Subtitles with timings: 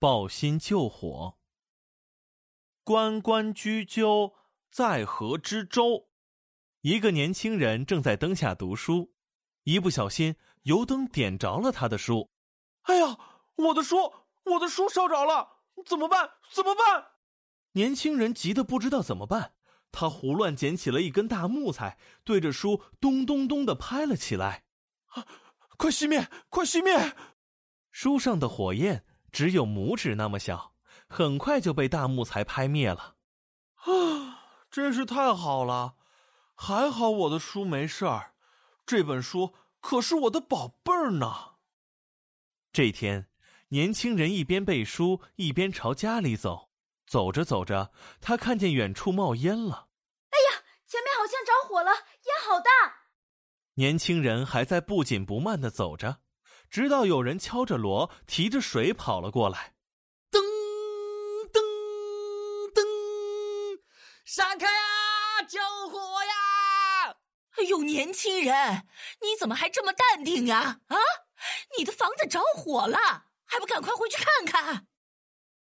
[0.00, 1.36] 抱薪救火。
[2.82, 4.32] 关关雎鸠，
[4.70, 6.08] 在河之洲。
[6.80, 9.12] 一个年轻人正在灯下读书，
[9.64, 12.30] 一不小心油灯点着了他的书。
[12.84, 13.18] 哎呀，
[13.56, 13.96] 我的书，
[14.44, 16.30] 我的书烧着了，怎么办？
[16.50, 17.08] 怎么办？
[17.72, 19.52] 年轻人急得不知道怎么办，
[19.92, 24.64] 他胡乱捡起了一根大木材，对着书咚咚咚的拍了起来。
[25.08, 25.26] 啊，
[25.76, 26.26] 快熄灭！
[26.48, 27.14] 快熄灭！
[27.90, 30.74] 书上的火焰只有拇指那么小，
[31.08, 33.16] 很快就被大木材拍灭了。
[33.76, 35.94] 啊，真是太好了！
[36.54, 38.34] 还好我的书没事儿，
[38.84, 41.54] 这本书可是我的宝贝儿呢。
[42.72, 43.28] 这天，
[43.68, 46.70] 年轻人一边背书一边朝家里走。
[47.06, 49.88] 走着走着，他看见远处冒烟了。
[50.30, 52.70] 哎呀，前面好像着火了，烟好大！
[53.74, 56.18] 年轻人还在不紧不慢的走着，
[56.70, 59.74] 直到有人敲着锣，提着水跑了过来。
[60.30, 60.38] 噔
[61.52, 61.60] 噔
[62.72, 63.80] 噔，
[64.24, 65.42] 闪开啊！
[65.42, 67.16] 救火呀！
[67.56, 68.86] 哎呦，年轻人，
[69.20, 70.80] 你怎么还这么淡定呀？
[70.86, 70.96] 啊，
[71.76, 74.86] 你的房子着火了，还不赶快回去看看？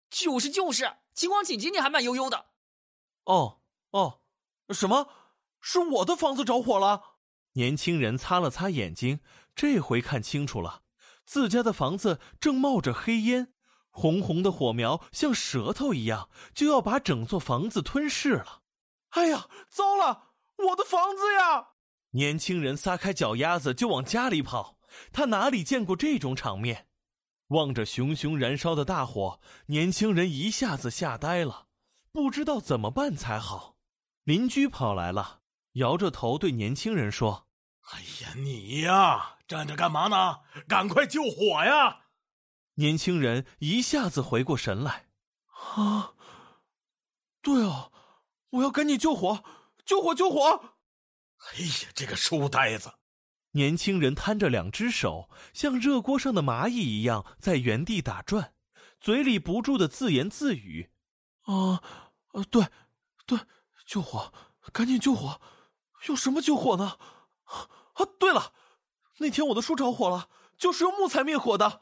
[0.09, 0.97] 就是就是。
[1.13, 2.47] 情况紧急，你还慢悠悠的。
[3.25, 4.21] 哦哦，
[4.71, 5.09] 什么？
[5.61, 7.17] 是我的房子着火了？
[7.53, 9.21] 年轻人擦了擦眼睛，
[9.55, 10.83] 这回看清楚了，
[11.27, 13.53] 自家的房子正冒着黑烟，
[13.91, 18.63] 红红的火苗像舌头一样，就要把整座房子吞噬了。
[19.11, 21.71] 哎呀，糟了，我的房子呀！
[22.11, 24.79] 年轻人撒开脚丫子就往家里跑，
[25.13, 26.87] 他哪里见过这种场面？
[27.49, 31.67] 望着熊熊燃烧的大火，年轻人一下子吓呆了，
[32.13, 33.77] 不知道怎么办才好。
[34.25, 35.41] 邻居跑来了，
[35.73, 37.47] 摇着头对年轻人说
[37.93, 40.41] ：“哎呀，你呀，站着干嘛呢？
[40.67, 42.05] 赶快救火呀！”
[42.75, 45.07] 年轻人一下子回过神来
[45.77, 46.15] ：“啊，
[47.41, 47.93] 对哦，
[48.51, 49.43] 我要赶紧救火，
[49.85, 50.75] 救火，救火！”
[51.55, 52.93] 哎呀，这个书呆子！
[53.53, 58.53] 年轻人摊着两只手，像热锅上的蚂蚁一样在原地打转，
[59.01, 60.91] 嘴里不住的自言自语
[61.45, 61.83] ：“啊，
[62.33, 62.67] 啊，对，
[63.25, 63.39] 对，
[63.87, 64.33] 救火，
[64.73, 65.41] 赶紧救火！
[66.09, 66.99] 用什么救火呢？
[67.45, 68.53] 啊，对了，
[69.19, 70.29] 那天我的书着火了，
[70.59, 71.81] 就是用木材灭火的。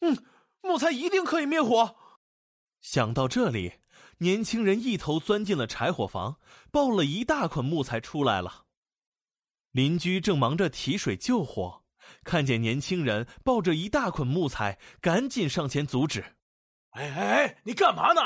[0.00, 0.24] 嗯，
[0.60, 1.96] 木材一定可以灭火。”
[2.80, 3.80] 想到这里，
[4.18, 6.36] 年轻人一头钻进了柴火房，
[6.70, 8.64] 抱了一大捆木材出来了。
[9.70, 11.82] 邻居正忙着提水救火，
[12.22, 16.36] 看见年轻人抱着一大捆木材，赶紧上前阻止。
[16.90, 18.20] 哎哎哎，你干嘛呢？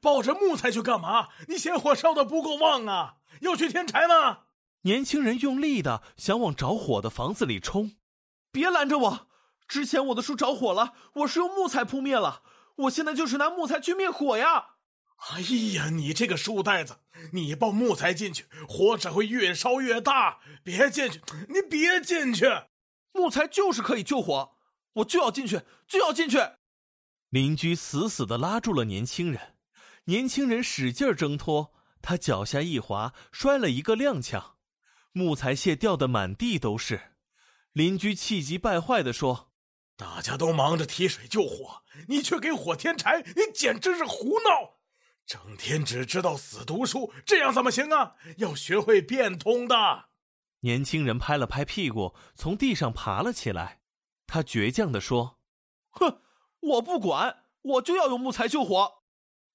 [0.00, 1.28] 抱着木材去干嘛？
[1.48, 3.16] 你嫌火烧的不够旺啊？
[3.40, 4.40] 要去添柴吗？
[4.82, 7.92] 年轻人用力的想往着火的房子里冲。
[8.52, 9.28] 别拦着我！
[9.66, 12.42] 之前我的树着火了，我是用木材扑灭了。
[12.76, 14.74] 我现在就是拿木材去灭火呀。
[15.30, 15.40] 哎
[15.74, 16.98] 呀，你这个书呆子！
[17.32, 20.40] 你抱木材进去，火只会越烧越大。
[20.62, 22.44] 别进去，你别进去！
[23.12, 24.56] 木材就是可以救火，
[24.94, 26.38] 我就要进去，就要进去！
[27.30, 29.54] 邻居死死的拉住了年轻人，
[30.04, 34.42] 年轻人使劲挣脱，他脚下一滑，摔了一个踉跄，
[35.12, 37.11] 木材屑掉得满地都是。
[37.72, 39.50] 邻居气急败坏的说
[39.96, 44.78] ：“大家都忙着提水救火，你却给火添柴，你简直是胡闹！”
[45.24, 48.16] 整天只知道死读书，这样怎么行啊？
[48.38, 50.06] 要学会变通的。
[50.60, 53.80] 年轻人拍了拍屁股，从地上爬了起来。
[54.26, 55.38] 他倔强的说
[55.90, 56.20] ：“哼，
[56.60, 59.02] 我不管，我就要用木材救火。”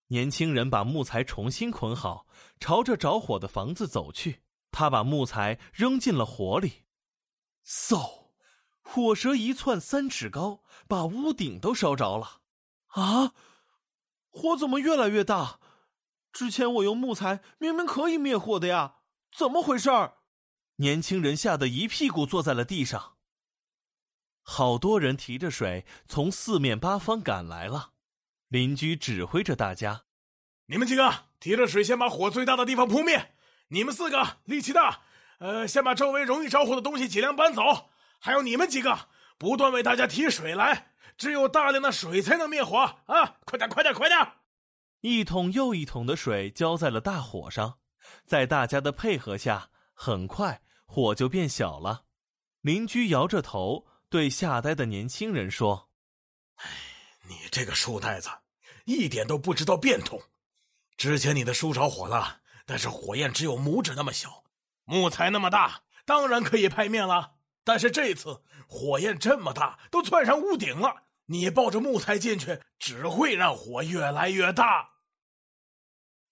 [0.10, 2.26] 年轻人把木材重新捆好，
[2.60, 4.42] 朝着着火的房子走去。
[4.72, 6.84] 他把木材扔进了火里，
[7.68, 8.30] 嗖，
[8.82, 12.42] 火舌一窜三尺高，把屋顶都烧着了。
[12.88, 13.34] 啊！
[14.30, 15.60] 火怎么越来越大？
[16.32, 19.00] 之前我用木材明明可以灭火的呀，
[19.36, 20.20] 怎么回事儿？
[20.78, 23.18] 年轻人吓得一屁股坐在了地上。
[24.44, 27.94] 好多人提着水从四面八方赶来了，
[28.48, 30.06] 邻居指挥着大家
[30.68, 33.34] ：“你们几个提着水，先把火最大的地方扑灭。
[33.70, 35.02] 你们四个力气大，
[35.40, 37.90] 呃，先把周围容易着火的东西尽量搬走。
[38.20, 39.08] 还有你们几个，
[39.38, 43.38] 不断为大家提水来。”只有大量的水才能灭火啊！
[43.44, 44.20] 快点，快点，快点！
[45.02, 47.80] 一桶又一桶的水浇在了大火上，
[48.28, 52.04] 在大家的配合下，很快火就变小了。
[52.62, 55.90] 邻居摇着头对吓呆的年轻人说
[56.62, 56.70] ：“哎，
[57.28, 58.30] 你这个书呆子，
[58.86, 60.22] 一点都不知道变通。
[60.98, 64.44] 之前你的书着火了，但是火焰只有拇指那么小，
[64.88, 67.36] 木材那么大，当然可以拍灭了。
[67.64, 74.92] 但是这次火焰这么大，都窜上屋顶了。”你抱着木材进去，只会让火越来越大。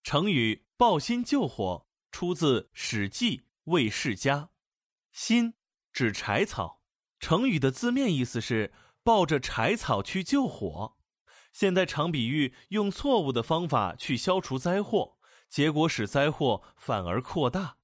[0.04, 4.38] 成语“抱薪救火”出自《史记·魏世家》，
[5.12, 5.56] 薪
[5.92, 6.82] 指柴草。
[7.20, 8.72] 成语的字面意思是
[9.04, 10.96] 抱着柴草去救火，
[11.52, 15.18] 现在常比喻用错误的方法去消除灾祸，
[15.50, 17.76] 结果使灾祸反而扩大。